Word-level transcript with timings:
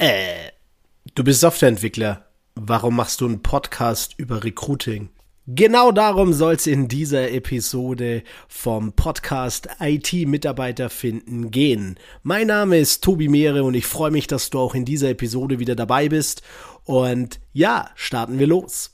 Äh, 0.00 0.52
du 1.14 1.22
bist 1.24 1.40
Softwareentwickler. 1.40 2.24
Warum 2.54 2.96
machst 2.96 3.20
du 3.20 3.26
einen 3.26 3.42
Podcast 3.42 4.14
über 4.16 4.42
Recruiting? 4.42 5.10
Genau 5.46 5.92
darum 5.92 6.32
soll 6.32 6.54
es 6.54 6.66
in 6.66 6.88
dieser 6.88 7.30
Episode 7.32 8.22
vom 8.48 8.94
Podcast 8.94 9.68
IT-Mitarbeiter 9.78 10.88
finden 10.88 11.50
gehen. 11.50 11.98
Mein 12.22 12.46
Name 12.46 12.78
ist 12.78 13.04
Tobi 13.04 13.28
Mehre 13.28 13.62
und 13.62 13.74
ich 13.74 13.84
freue 13.84 14.10
mich, 14.10 14.26
dass 14.26 14.48
du 14.48 14.60
auch 14.60 14.74
in 14.74 14.86
dieser 14.86 15.10
Episode 15.10 15.58
wieder 15.58 15.76
dabei 15.76 16.08
bist. 16.08 16.40
Und 16.84 17.38
ja, 17.52 17.90
starten 17.94 18.38
wir 18.38 18.46
los. 18.46 18.92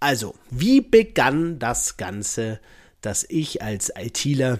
Also, 0.00 0.34
wie 0.50 0.80
begann 0.80 1.60
das 1.60 1.98
Ganze, 1.98 2.58
dass 3.00 3.24
ich 3.28 3.62
als 3.62 3.92
ITler 3.96 4.58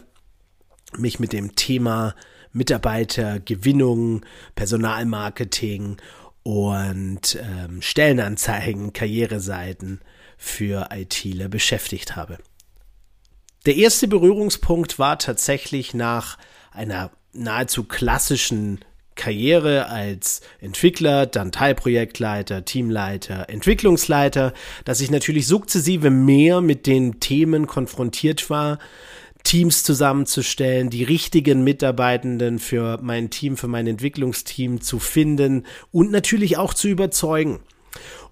mich 0.96 1.18
mit 1.18 1.32
dem 1.32 1.56
Thema 1.56 2.14
Mitarbeitergewinnung, 2.52 4.24
Personalmarketing 4.54 5.96
und 6.42 7.38
ähm, 7.40 7.82
Stellenanzeigen, 7.82 8.92
Karriereseiten 8.92 10.00
für 10.36 10.88
ITler 10.92 11.48
beschäftigt 11.48 12.16
habe. 12.16 12.38
Der 13.66 13.76
erste 13.76 14.08
Berührungspunkt 14.08 14.98
war 14.98 15.18
tatsächlich 15.18 15.92
nach 15.92 16.38
einer 16.72 17.10
nahezu 17.32 17.84
klassischen 17.84 18.80
Karriere 19.16 19.88
als 19.88 20.40
Entwickler, 20.60 21.26
dann 21.26 21.52
Teilprojektleiter, 21.52 22.64
Teamleiter, 22.64 23.50
Entwicklungsleiter, 23.50 24.54
dass 24.86 25.02
ich 25.02 25.10
natürlich 25.10 25.46
sukzessive 25.46 26.08
mehr 26.08 26.62
mit 26.62 26.86
den 26.86 27.20
Themen 27.20 27.66
konfrontiert 27.66 28.48
war, 28.48 28.78
Teams 29.42 29.82
zusammenzustellen, 29.82 30.90
die 30.90 31.04
richtigen 31.04 31.64
Mitarbeitenden 31.64 32.58
für 32.58 32.98
mein 33.02 33.30
Team, 33.30 33.56
für 33.56 33.68
mein 33.68 33.86
Entwicklungsteam 33.86 34.80
zu 34.80 34.98
finden 34.98 35.66
und 35.90 36.10
natürlich 36.10 36.56
auch 36.56 36.74
zu 36.74 36.88
überzeugen. 36.88 37.60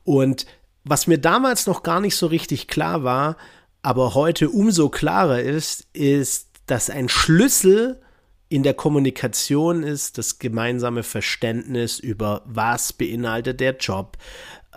Und 0.04 0.46
was 0.84 1.06
mir 1.06 1.18
damals 1.18 1.66
noch 1.66 1.82
gar 1.82 2.00
nicht 2.00 2.16
so 2.16 2.26
richtig 2.26 2.68
klar 2.68 3.04
war, 3.04 3.36
aber 3.82 4.14
heute 4.14 4.50
umso 4.50 4.88
klarer 4.88 5.40
ist, 5.40 5.86
ist, 5.92 6.48
dass 6.66 6.90
ein 6.90 7.08
Schlüssel 7.08 8.00
in 8.48 8.62
der 8.62 8.74
Kommunikation 8.74 9.82
ist 9.82 10.16
das 10.16 10.38
gemeinsame 10.38 11.02
Verständnis 11.02 11.98
über 11.98 12.42
was 12.46 12.92
beinhaltet 12.92 13.60
der 13.60 13.76
Job, 13.76 14.16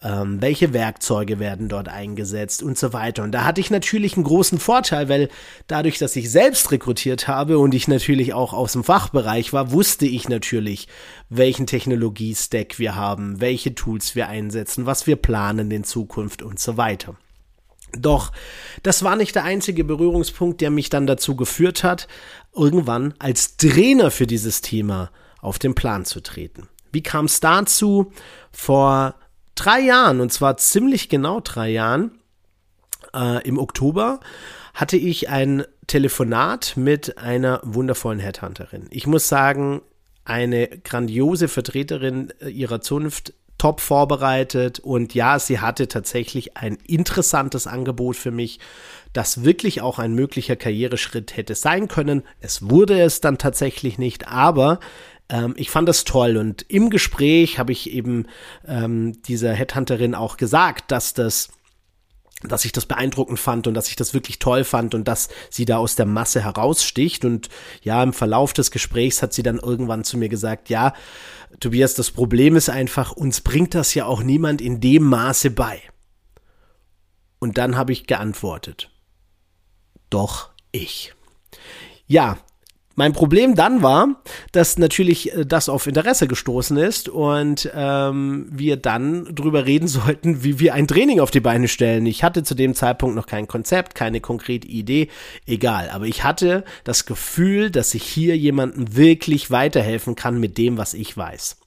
ähm, 0.04 0.42
welche 0.42 0.74
Werkzeuge 0.74 1.40
werden 1.40 1.70
dort 1.70 1.88
eingesetzt 1.88 2.64
und 2.64 2.78
so 2.78 2.92
weiter. 2.92 3.24
Und 3.24 3.32
da 3.32 3.44
hatte 3.44 3.62
ich 3.62 3.70
natürlich 3.70 4.16
einen 4.16 4.24
großen 4.24 4.60
Vorteil, 4.60 5.10
weil 5.10 5.30
dadurch, 5.68 6.00
dass 6.00 6.16
ich 6.16 6.32
selbst 6.32 6.72
rekrutiert 6.72 7.28
habe 7.28 7.60
und 7.60 7.76
ich 7.76 7.88
natürlich 7.88 8.34
auch 8.34 8.54
aus 8.54 8.74
dem 8.74 8.84
Fachbereich 8.84 9.54
war, 9.54 9.72
wusste 9.72 10.06
ich 10.06 10.28
natürlich, 10.28 10.88
welchen 11.30 11.68
Technologiestack 11.68 12.80
wir 12.80 12.96
haben, 12.96 13.42
welche 13.42 13.76
Tools 13.76 14.16
wir 14.16 14.28
einsetzen, 14.28 14.86
was 14.86 15.06
wir 15.06 15.18
planen 15.18 15.70
in 15.70 15.84
Zukunft 15.84 16.42
und 16.42 16.60
so 16.60 16.78
weiter. 16.78 17.16
Doch 17.98 18.32
das 18.84 19.04
war 19.04 19.16
nicht 19.16 19.36
der 19.36 19.44
einzige 19.44 19.84
Berührungspunkt, 19.84 20.62
der 20.62 20.72
mich 20.72 20.90
dann 20.90 21.06
dazu 21.06 21.36
geführt 21.36 21.84
hat, 21.84 22.08
irgendwann 22.56 23.14
als 23.20 23.58
Trainer 23.58 24.12
für 24.12 24.26
dieses 24.26 24.62
Thema 24.62 25.12
auf 25.42 25.60
den 25.60 25.76
Plan 25.76 26.06
zu 26.06 26.22
treten. 26.22 26.70
Wie 26.92 27.04
kam 27.04 27.26
es 27.26 27.40
dazu? 27.40 28.12
Vor 28.52 29.16
drei 29.62 29.80
Jahren, 29.81 30.22
und 30.22 30.34
zwar 30.34 30.58
ziemlich 30.58 31.09
genau 31.09 31.40
drei 31.40 31.70
Jahren, 31.70 32.12
äh, 33.14 33.48
im 33.48 33.59
Oktober, 33.59 34.20
hatte 34.73 34.98
ich 34.98 35.30
ein 35.30 35.64
Telefonat 35.88 36.73
mit 36.78 37.17
einer 37.17 37.59
wundervollen 37.64 38.20
Headhunterin. 38.20 38.88
Ich 38.89 39.06
muss 39.06 39.28
sagen, 39.28 39.82
eine 40.23 40.67
grandiose 40.67 41.48
Vertreterin 41.48 42.34
äh, 42.39 42.50
ihrer 42.50 42.82
Zunft, 42.82 43.34
top 43.58 43.80
vorbereitet 43.80 44.80
und 44.80 45.14
ja, 45.14 45.38
sie 45.38 45.59
hatte 45.59 45.88
tatsächlich 45.88 46.58
ein 46.58 46.80
interessantes 46.88 47.67
Angebot 47.67 48.16
für 48.16 48.32
mich, 48.32 48.59
das 49.14 49.44
wirklich 49.44 49.81
auch 49.81 50.00
ein 50.00 50.14
möglicher 50.14 50.55
Karriereschritt 50.55 51.36
hätte 51.36 51.55
sein 51.55 51.88
können. 51.88 52.23
Es 52.39 52.70
wurde 52.70 53.02
es 53.02 53.22
dann 53.22 53.38
tatsächlich 53.38 53.98
nicht, 53.98 54.27
aber 54.27 54.80
ähm, 55.30 55.54
ich 55.58 55.70
fand 55.70 55.89
das 55.89 56.04
toll 56.04 56.38
und 56.38 56.66
im 56.70 56.89
Gespräch 56.89 57.60
habe 57.60 57.72
ich 57.72 57.92
eben 57.92 58.27
ähm, 58.67 59.22
dieser 59.23 59.54
Headhunterin 59.54 60.16
auch 60.16 60.38
gesagt, 60.38 60.92
dass 60.92 61.14
das 61.14 61.49
dass 62.44 62.66
ich 62.66 62.72
das 62.72 62.86
beeindruckend 62.86 63.39
fand 63.39 63.67
und 63.67 63.73
dass 63.73 63.89
ich 63.89 63.95
das 63.95 64.14
wirklich 64.14 64.39
toll 64.39 64.64
fand 64.64 64.95
und 64.95 65.08
dass 65.08 65.30
sie 65.49 65.66
da 65.66 65.78
aus 65.78 65.95
der 65.95 66.05
Masse 66.05 66.43
heraussticht. 66.43 67.23
Und 67.26 67.49
ja, 67.83 68.02
im 68.02 68.14
Verlauf 68.14 68.54
des 68.54 68.72
Gesprächs 68.72 69.22
hat 69.22 69.33
sie 69.33 69.43
dann 69.43 69.60
irgendwann 69.60 70.04
zu 70.04 70.17
mir 70.17 70.30
gesagt, 70.30 70.70
ja, 70.70 70.93
Tobias, 71.60 71.93
das 71.93 72.11
Problem 72.11 72.55
ist 72.55 72.70
einfach, 72.70 73.11
uns 73.11 73.42
bringt 73.42 73.76
das 73.76 73.93
ja 73.93 74.05
auch 74.05 74.23
niemand 74.23 74.61
in 74.61 74.80
dem 74.82 75.04
Maße 75.04 75.52
bei. 75.52 75.82
Und 77.39 77.58
dann 77.58 77.76
habe 77.76 77.92
ich 77.92 78.08
geantwortet, 78.08 78.91
doch 80.11 80.49
ich. 80.72 81.14
Ja, 82.05 82.38
mein 82.95 83.14
Problem 83.14 83.55
dann 83.55 83.82
war, 83.82 84.22
dass 84.52 84.77
natürlich 84.77 85.33
äh, 85.33 85.45
das 85.45 85.70
auf 85.70 85.88
Interesse 85.88 86.27
gestoßen 86.27 86.77
ist 86.77 87.10
und 87.10 87.70
ähm, 87.73 88.48
wir 88.52 88.77
dann 88.77 89.33
drüber 89.33 89.66
reden 89.66 89.88
sollten, 89.88 90.44
wie 90.44 90.60
wir 90.60 90.73
ein 90.73 90.88
Training 90.88 91.20
auf 91.20 91.32
die 91.32 91.39
Beine 91.39 91.67
stellen. 91.67 92.05
Ich 92.05 92.23
hatte 92.23 92.44
zu 92.44 92.54
dem 92.54 92.76
Zeitpunkt 92.76 93.16
noch 93.16 93.27
kein 93.27 93.48
Konzept, 93.48 93.95
keine 93.95 94.22
konkrete 94.22 94.67
Idee, 94.67 95.08
egal. 95.48 95.89
Aber 95.89 96.05
ich 96.05 96.23
hatte 96.23 96.64
das 96.83 97.05
Gefühl, 97.05 97.72
dass 97.72 97.93
ich 97.93 98.04
hier 98.04 98.38
jemandem 98.38 98.95
wirklich 98.95 99.49
weiterhelfen 99.49 100.16
kann 100.16 100.39
mit 100.39 100.58
dem, 100.58 100.78
was 100.78 100.93
ich 100.93 101.16
weiß. 101.16 101.58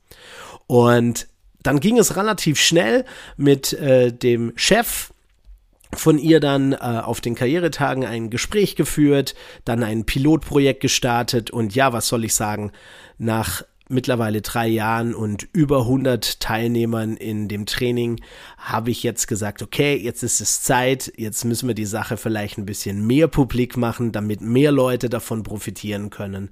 Und 0.66 1.26
dann 1.62 1.80
ging 1.80 1.98
es 1.98 2.16
relativ 2.16 2.60
schnell 2.60 3.06
mit 3.36 3.72
äh, 3.72 4.12
dem 4.12 4.52
Chef 4.56 5.13
von 5.96 6.18
ihr 6.18 6.40
dann 6.40 6.72
äh, 6.72 6.76
auf 6.76 7.20
den 7.20 7.34
Karrieretagen 7.34 8.04
ein 8.04 8.30
Gespräch 8.30 8.76
geführt, 8.76 9.34
dann 9.64 9.82
ein 9.82 10.04
Pilotprojekt 10.04 10.80
gestartet 10.80 11.50
und 11.50 11.74
ja, 11.74 11.92
was 11.92 12.08
soll 12.08 12.24
ich 12.24 12.34
sagen, 12.34 12.72
nach 13.18 13.62
mittlerweile 13.88 14.40
drei 14.40 14.66
Jahren 14.66 15.14
und 15.14 15.46
über 15.52 15.80
100 15.80 16.40
Teilnehmern 16.40 17.16
in 17.16 17.48
dem 17.48 17.66
Training 17.66 18.20
habe 18.56 18.90
ich 18.90 19.02
jetzt 19.02 19.26
gesagt, 19.26 19.62
okay, 19.62 19.94
jetzt 19.96 20.22
ist 20.22 20.40
es 20.40 20.62
Zeit, 20.62 21.12
jetzt 21.16 21.44
müssen 21.44 21.68
wir 21.68 21.74
die 21.74 21.84
Sache 21.84 22.16
vielleicht 22.16 22.58
ein 22.58 22.66
bisschen 22.66 23.06
mehr 23.06 23.28
publik 23.28 23.76
machen, 23.76 24.12
damit 24.12 24.40
mehr 24.40 24.72
Leute 24.72 25.08
davon 25.08 25.42
profitieren 25.42 26.10
können. 26.10 26.50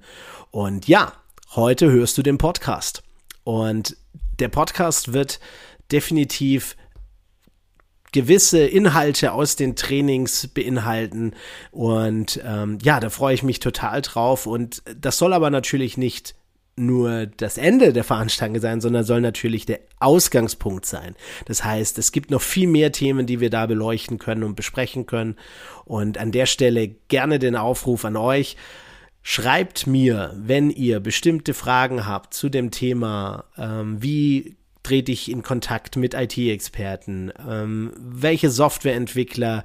Und 0.51 0.87
ja, 0.87 1.13
heute 1.55 1.91
hörst 1.91 2.17
du 2.17 2.21
den 2.21 2.37
Podcast. 2.37 3.03
Und 3.43 3.97
der 4.39 4.49
Podcast 4.49 5.13
wird 5.13 5.39
definitiv 5.91 6.75
gewisse 8.13 8.65
Inhalte 8.65 9.33
aus 9.33 9.57
den 9.57 9.75
Trainings 9.75 10.47
beinhalten. 10.47 11.33
Und 11.71 12.39
ähm, 12.45 12.77
ja, 12.81 13.01
da 13.01 13.09
freue 13.09 13.33
ich 13.33 13.43
mich 13.43 13.59
total 13.59 14.01
drauf. 14.01 14.47
Und 14.47 14.81
das 14.97 15.17
soll 15.17 15.33
aber 15.33 15.49
natürlich 15.49 15.97
nicht 15.97 16.35
nur 16.75 17.27
das 17.27 17.57
Ende 17.57 17.93
der 17.93 18.03
Veranstaltung 18.03 18.59
sein, 18.59 18.81
sondern 18.81 19.03
soll 19.03 19.21
natürlich 19.21 19.65
der 19.65 19.79
Ausgangspunkt 19.99 20.85
sein. 20.85 21.15
Das 21.45 21.63
heißt, 21.63 21.97
es 21.97 22.11
gibt 22.11 22.31
noch 22.31 22.41
viel 22.41 22.67
mehr 22.67 22.91
Themen, 22.91 23.27
die 23.27 23.39
wir 23.39 23.49
da 23.49 23.65
beleuchten 23.65 24.17
können 24.17 24.43
und 24.43 24.55
besprechen 24.55 25.05
können. 25.05 25.35
Und 25.85 26.17
an 26.17 26.31
der 26.31 26.45
Stelle 26.45 26.95
gerne 27.09 27.37
den 27.39 27.55
Aufruf 27.55 28.05
an 28.05 28.15
euch. 28.15 28.57
Schreibt 29.21 29.87
mir, 29.87 30.33
wenn 30.35 30.69
ihr 30.69 30.99
bestimmte 30.99 31.53
Fragen 31.53 32.05
habt 32.05 32.33
zu 32.33 32.49
dem 32.49 32.71
Thema, 32.71 33.45
ähm, 33.57 34.01
wie 34.01 34.57
trete 34.83 35.11
ich 35.11 35.31
in 35.31 35.41
Kontakt 35.41 35.95
mit 35.95 36.13
IT-Experten? 36.13 37.31
Ähm, 37.49 37.93
welche 37.97 38.49
Softwareentwickler? 38.49 39.63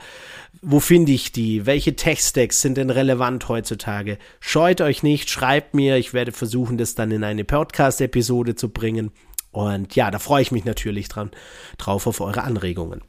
Wo 0.63 0.81
finde 0.81 1.13
ich 1.13 1.33
die? 1.33 1.67
Welche 1.67 1.97
Tech-Stacks 1.97 2.63
sind 2.63 2.77
denn 2.77 2.91
relevant 2.91 3.49
heutzutage? 3.49 4.19
Scheut 4.41 4.81
euch 4.81 5.03
nicht, 5.03 5.29
schreibt 5.29 5.75
mir. 5.75 5.97
Ich 5.97 6.15
werde 6.15 6.33
versuchen, 6.33 6.79
das 6.79 6.95
dann 6.95 7.11
in 7.11 7.25
eine 7.25 7.45
Podcast-Episode 7.45 8.55
zu 8.55 8.71
bringen. 8.71 9.11
Und 9.51 9.95
ja, 9.97 10.11
da 10.11 10.19
freue 10.19 10.43
ich 10.43 10.53
mich 10.53 10.65
natürlich 10.65 11.09
dran, 11.09 11.31
drauf 11.79 12.07
auf 12.07 12.21
eure 12.21 12.43
Anregungen. 12.43 13.03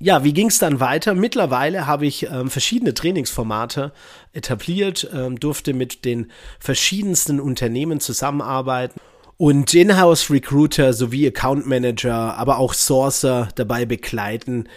Ja, 0.00 0.22
wie 0.22 0.32
ging 0.32 0.46
es 0.46 0.60
dann 0.60 0.78
weiter? 0.78 1.14
Mittlerweile 1.14 1.86
habe 1.88 2.06
ich 2.06 2.30
ähm, 2.30 2.50
verschiedene 2.50 2.94
Trainingsformate 2.94 3.92
etabliert, 4.32 5.08
ähm, 5.12 5.40
durfte 5.40 5.72
mit 5.72 6.04
den 6.04 6.30
verschiedensten 6.60 7.40
Unternehmen 7.40 7.98
zusammenarbeiten 7.98 9.00
und 9.38 9.72
Inhouse 9.72 10.30
Recruiter 10.30 10.92
sowie 10.92 11.28
Account 11.28 11.64
Manager, 11.64 12.36
aber 12.36 12.58
auch 12.58 12.74
Sourcer 12.74 13.48
dabei 13.54 13.86
begleiten, 13.86 14.68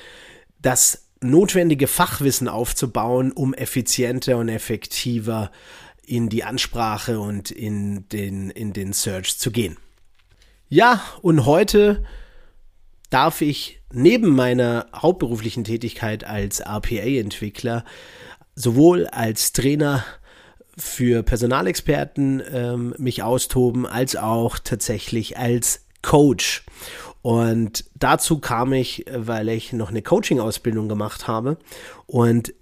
das 0.62 1.08
notwendige 1.20 1.88
Fachwissen 1.88 2.48
aufzubauen, 2.48 3.32
um 3.32 3.54
effizienter 3.54 4.38
und 4.38 4.50
effektiver 4.50 5.52
in 6.06 6.30
die 6.30 6.44
Ansprache 6.44 7.20
und 7.20 7.52
in 7.52 8.08
den, 8.10 8.52
in 8.52 8.72
den 8.74 8.94
Search 8.94 9.38
zu 9.38 9.52
gehen. 9.52 9.78
Ja, 10.70 11.02
und 11.22 11.46
heute 11.46 12.06
darf 13.10 13.42
ich 13.42 13.82
neben 13.92 14.30
meiner 14.30 14.86
hauptberuflichen 14.96 15.64
Tätigkeit 15.64 16.24
als 16.24 16.60
RPA-Entwickler 16.60 17.84
sowohl 18.56 19.08
als 19.08 19.54
Trainer 19.54 20.04
für 20.78 21.24
Personalexperten 21.24 22.42
ähm, 22.52 22.96
mich 22.98 23.24
austoben, 23.24 23.86
als 23.86 24.16
auch 24.16 24.60
tatsächlich 24.60 25.38
als 25.38 25.86
Coach. 26.02 26.64
Und 27.22 27.86
dazu 27.96 28.40
kam 28.40 28.74
ich, 28.74 29.06
weil 29.14 29.50
ich 29.50 29.74
noch 29.74 29.90
eine 29.90 30.02
Coaching-Ausbildung 30.02 30.90
gemacht 30.90 31.28
habe 31.28 31.58
und 32.08 32.54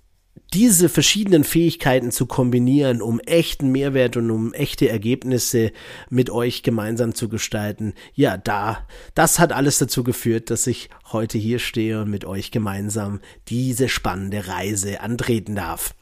diese 0.53 0.89
verschiedenen 0.89 1.43
Fähigkeiten 1.43 2.11
zu 2.11 2.25
kombinieren, 2.25 3.01
um 3.01 3.19
echten 3.19 3.71
Mehrwert 3.71 4.17
und 4.17 4.31
um 4.31 4.53
echte 4.53 4.89
Ergebnisse 4.89 5.71
mit 6.09 6.29
euch 6.29 6.63
gemeinsam 6.63 7.13
zu 7.13 7.29
gestalten, 7.29 7.93
ja, 8.15 8.35
da, 8.37 8.87
das 9.13 9.37
hat 9.37 9.53
alles 9.53 9.77
dazu 9.77 10.03
geführt, 10.03 10.49
dass 10.49 10.65
ich 10.65 10.89
heute 11.11 11.37
hier 11.37 11.59
stehe 11.59 12.01
und 12.01 12.09
mit 12.09 12.25
euch 12.25 12.49
gemeinsam 12.49 13.19
diese 13.47 13.89
spannende 13.89 14.47
Reise 14.47 15.01
antreten 15.01 15.55
darf. 15.55 15.93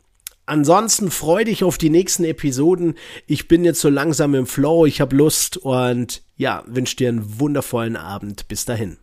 Ansonsten 0.46 1.12
freu 1.12 1.44
dich 1.44 1.64
auf 1.64 1.78
die 1.78 1.90
nächsten 1.90 2.24
Episoden. 2.24 2.96
Ich 3.28 3.48
bin 3.48 3.64
jetzt 3.64 3.80
so 3.80 3.90
langsam 3.90 4.36
im 4.36 4.46
Flow, 4.46 4.86
ich 4.86 5.00
habe 5.00 5.16
Lust 5.16 5.58
und 5.58 6.24
ja, 6.36 6.64
wünsche 6.68 6.96
dir 6.96 7.10
einen 7.10 7.40
wundervollen 7.40 7.96
Abend. 7.96 8.48
Bis 8.48 8.66
dahin. 8.66 8.98